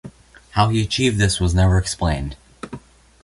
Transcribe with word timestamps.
How 0.53 0.69
he 0.69 0.81
achieved 0.83 1.19
this 1.19 1.39
was 1.39 1.53
never 1.53 1.77
explained. 1.77 2.35